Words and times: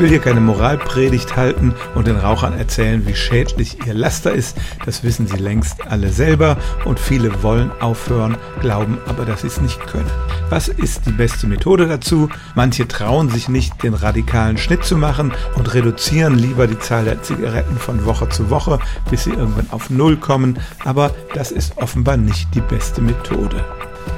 will 0.00 0.08
hier 0.08 0.18
keine 0.18 0.40
Moralpredigt 0.40 1.36
halten 1.36 1.74
und 1.94 2.06
den 2.06 2.16
Rauchern 2.16 2.56
erzählen, 2.56 3.06
wie 3.06 3.14
schädlich 3.14 3.86
ihr 3.86 3.92
Laster 3.92 4.32
ist. 4.32 4.56
Das 4.86 5.04
wissen 5.04 5.26
sie 5.26 5.36
längst 5.36 5.86
alle 5.86 6.08
selber 6.08 6.56
und 6.86 6.98
viele 6.98 7.42
wollen 7.42 7.70
aufhören, 7.80 8.38
glauben 8.60 8.96
aber, 9.06 9.26
dass 9.26 9.42
sie 9.42 9.48
es 9.48 9.60
nicht 9.60 9.86
können. 9.86 10.10
Was 10.48 10.68
ist 10.68 11.04
die 11.06 11.12
beste 11.12 11.46
Methode 11.46 11.86
dazu? 11.86 12.30
Manche 12.54 12.88
trauen 12.88 13.28
sich 13.28 13.50
nicht, 13.50 13.82
den 13.82 13.92
radikalen 13.92 14.56
Schnitt 14.56 14.84
zu 14.84 14.96
machen 14.96 15.32
und 15.56 15.74
reduzieren 15.74 16.34
lieber 16.34 16.66
die 16.66 16.78
Zahl 16.78 17.04
der 17.04 17.22
Zigaretten 17.22 17.76
von 17.76 18.06
Woche 18.06 18.30
zu 18.30 18.48
Woche, 18.48 18.78
bis 19.10 19.24
sie 19.24 19.30
irgendwann 19.30 19.68
auf 19.70 19.90
Null 19.90 20.16
kommen. 20.16 20.58
Aber 20.84 21.10
das 21.34 21.52
ist 21.52 21.76
offenbar 21.76 22.16
nicht 22.16 22.54
die 22.54 22.62
beste 22.62 23.02
Methode. 23.02 23.62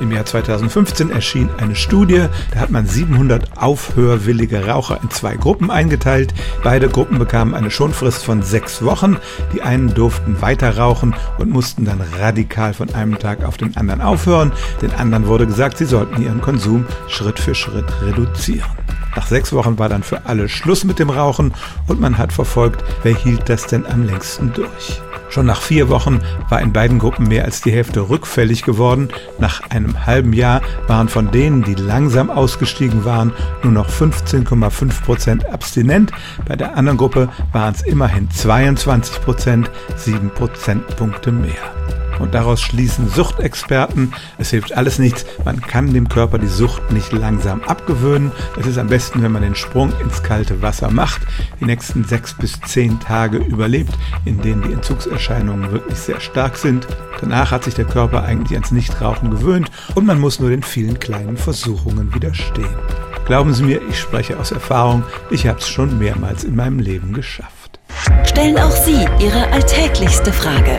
Im 0.00 0.10
Jahr 0.10 0.24
2015 0.24 1.10
erschien 1.10 1.48
eine 1.58 1.74
Studie, 1.74 2.26
da 2.52 2.60
hat 2.60 2.70
man 2.70 2.86
700 2.86 3.58
aufhörwillige 3.60 4.66
Raucher 4.66 4.98
in 5.02 5.10
zwei 5.10 5.36
Gruppen 5.36 5.70
eingeteilt. 5.70 6.34
Beide 6.62 6.88
Gruppen 6.88 7.18
bekamen 7.18 7.54
eine 7.54 7.70
Schonfrist 7.70 8.24
von 8.24 8.42
sechs 8.42 8.82
Wochen. 8.82 9.16
Die 9.52 9.62
einen 9.62 9.94
durften 9.94 10.40
weiter 10.40 10.76
rauchen 10.76 11.14
und 11.38 11.50
mussten 11.50 11.84
dann 11.84 12.00
radikal 12.18 12.74
von 12.74 12.92
einem 12.94 13.18
Tag 13.18 13.44
auf 13.44 13.56
den 13.56 13.76
anderen 13.76 14.00
aufhören. 14.00 14.52
Den 14.80 14.92
anderen 14.92 15.26
wurde 15.26 15.46
gesagt, 15.46 15.78
sie 15.78 15.86
sollten 15.86 16.22
ihren 16.22 16.40
Konsum 16.40 16.86
Schritt 17.08 17.38
für 17.38 17.54
Schritt 17.54 17.86
reduzieren. 18.02 18.70
Nach 19.14 19.26
sechs 19.26 19.52
Wochen 19.52 19.78
war 19.78 19.88
dann 19.88 20.02
für 20.02 20.24
alle 20.24 20.48
Schluss 20.48 20.84
mit 20.84 20.98
dem 20.98 21.10
Rauchen 21.10 21.52
und 21.86 22.00
man 22.00 22.16
hat 22.16 22.32
verfolgt, 22.32 22.82
wer 23.02 23.14
hielt 23.14 23.48
das 23.48 23.66
denn 23.66 23.86
am 23.86 24.04
längsten 24.04 24.52
durch. 24.52 25.00
Schon 25.32 25.46
nach 25.46 25.62
vier 25.62 25.88
Wochen 25.88 26.20
war 26.50 26.60
in 26.60 26.74
beiden 26.74 26.98
Gruppen 26.98 27.26
mehr 27.26 27.46
als 27.46 27.62
die 27.62 27.72
Hälfte 27.72 28.10
rückfällig 28.10 28.64
geworden. 28.64 29.08
Nach 29.38 29.62
einem 29.70 30.04
halben 30.04 30.34
Jahr 30.34 30.60
waren 30.88 31.08
von 31.08 31.30
denen, 31.30 31.64
die 31.64 31.74
langsam 31.74 32.28
ausgestiegen 32.28 33.06
waren, 33.06 33.32
nur 33.62 33.72
noch 33.72 33.88
15,5 33.88 35.02
Prozent 35.02 35.46
abstinent. 35.46 36.12
Bei 36.46 36.54
der 36.54 36.76
anderen 36.76 36.98
Gruppe 36.98 37.30
waren 37.50 37.72
es 37.72 37.80
immerhin 37.80 38.30
22 38.30 39.22
Prozent, 39.22 39.70
sieben 39.96 40.28
Prozentpunkte 40.28 41.32
mehr. 41.32 42.01
Und 42.22 42.34
daraus 42.34 42.62
schließen 42.62 43.08
Suchtexperten, 43.08 44.14
es 44.38 44.50
hilft 44.50 44.76
alles 44.76 45.00
nichts, 45.00 45.26
man 45.44 45.60
kann 45.60 45.92
dem 45.92 46.08
Körper 46.08 46.38
die 46.38 46.46
Sucht 46.46 46.92
nicht 46.92 47.12
langsam 47.12 47.62
abgewöhnen. 47.64 48.30
Es 48.58 48.64
ist 48.64 48.78
am 48.78 48.86
besten, 48.86 49.22
wenn 49.22 49.32
man 49.32 49.42
den 49.42 49.56
Sprung 49.56 49.92
ins 50.00 50.22
kalte 50.22 50.62
Wasser 50.62 50.92
macht, 50.92 51.22
die 51.58 51.64
nächsten 51.64 52.04
sechs 52.04 52.34
bis 52.34 52.60
zehn 52.60 53.00
Tage 53.00 53.38
überlebt, 53.38 53.92
in 54.24 54.40
denen 54.40 54.62
die 54.62 54.72
Entzugserscheinungen 54.72 55.72
wirklich 55.72 55.98
sehr 55.98 56.20
stark 56.20 56.56
sind. 56.56 56.86
Danach 57.20 57.50
hat 57.50 57.64
sich 57.64 57.74
der 57.74 57.86
Körper 57.86 58.22
eigentlich 58.22 58.56
ans 58.56 58.70
Nichtrauchen 58.70 59.30
gewöhnt 59.32 59.72
und 59.96 60.06
man 60.06 60.20
muss 60.20 60.38
nur 60.38 60.50
den 60.50 60.62
vielen 60.62 61.00
kleinen 61.00 61.36
Versuchungen 61.36 62.14
widerstehen. 62.14 62.70
Glauben 63.26 63.52
Sie 63.52 63.64
mir, 63.64 63.80
ich 63.90 63.98
spreche 63.98 64.38
aus 64.38 64.52
Erfahrung, 64.52 65.02
ich 65.30 65.48
habe 65.48 65.58
es 65.58 65.68
schon 65.68 65.98
mehrmals 65.98 66.44
in 66.44 66.54
meinem 66.54 66.78
Leben 66.78 67.14
geschafft. 67.14 67.80
Stellen 68.24 68.58
auch 68.58 68.70
Sie 68.70 69.06
Ihre 69.18 69.48
alltäglichste 69.50 70.32
Frage 70.32 70.78